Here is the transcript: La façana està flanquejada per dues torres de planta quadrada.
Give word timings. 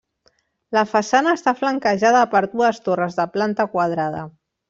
La 0.75 0.83
façana 0.93 1.33
està 1.39 1.53
flanquejada 1.59 2.23
per 2.33 2.41
dues 2.55 2.81
torres 2.89 3.21
de 3.21 3.27
planta 3.39 3.69
quadrada. 3.77 4.27